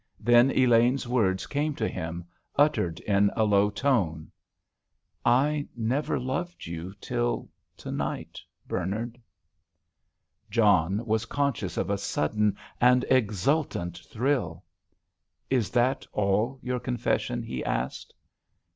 Then 0.19 0.49
Elaine's 0.49 1.07
words 1.07 1.45
came 1.45 1.75
to 1.75 1.87
him, 1.87 2.25
uttered 2.55 2.99
in 3.01 3.29
a 3.35 3.43
low 3.43 3.69
tone. 3.69 4.31
"I 5.23 5.67
never 5.75 6.19
loved 6.19 6.65
you 6.65 6.95
till 6.99 7.49
to 7.77 7.91
night, 7.91 8.41
Bernard!" 8.67 9.21
John 10.49 11.05
was 11.05 11.25
conscious 11.25 11.77
of 11.77 11.91
a 11.91 11.99
sudden 11.99 12.57
and 12.81 13.05
exultant 13.11 13.99
thrill. 13.99 14.63
"Is 15.51 15.69
that 15.69 16.07
all 16.13 16.57
your 16.63 16.79
confession?" 16.79 17.43
he 17.43 17.63
asked. 17.63 18.15